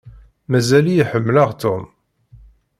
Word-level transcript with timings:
Mazal-iyi 0.49 1.05
ḥemmleɣ 1.11 1.49
Tom. 1.61 1.83